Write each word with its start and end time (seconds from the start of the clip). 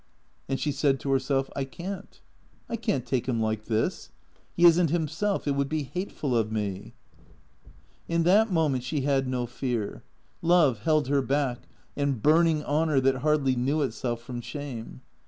And 0.49 0.59
she 0.59 0.71
said 0.71 0.99
to 1.01 1.11
herself," 1.11 1.51
I 1.55 1.63
can't. 1.63 2.19
I 2.67 2.75
can't 2.75 3.05
take 3.05 3.27
him 3.27 3.39
like 3.39 3.65
this. 3.65 4.09
He 4.55 4.65
is 4.65 4.81
n't 4.81 4.89
himself. 4.89 5.47
It 5.47 5.51
would 5.51 5.69
be 5.69 5.83
hateful 5.93 6.35
of 6.35 6.51
me." 6.51 6.93
In 8.07 8.23
that 8.23 8.51
moment 8.51 8.83
she 8.83 9.01
had 9.01 9.27
no 9.27 9.45
fear. 9.45 10.01
Love 10.41 10.79
held 10.79 11.07
her 11.09 11.21
back 11.21 11.67
and 11.95 12.19
burning 12.19 12.63
honour 12.63 12.99
that 12.99 13.17
hardly 13.17 13.55
knew 13.55 13.83
itself 13.83 14.23
from 14.23 14.41
shame. 14.41 15.01